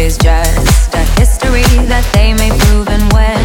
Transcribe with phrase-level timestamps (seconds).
[0.00, 3.39] is just a history that they may prove and when.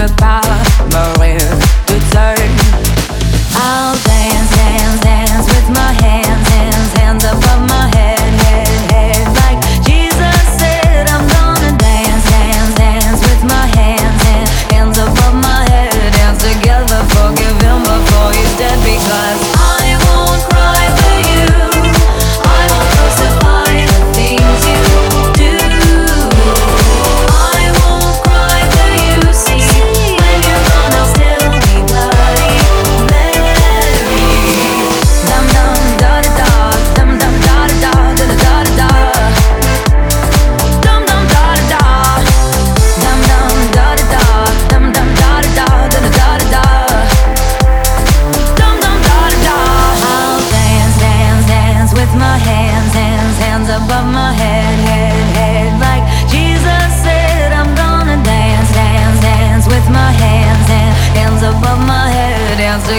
[0.00, 0.49] about.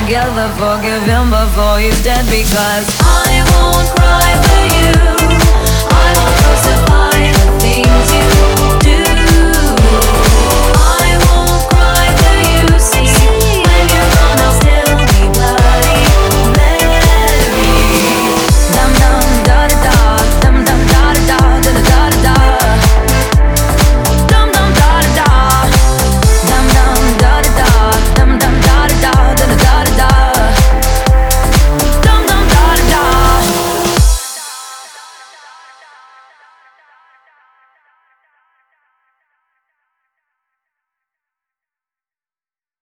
[0.05, 3.60] together Forgive him before he's dead because I want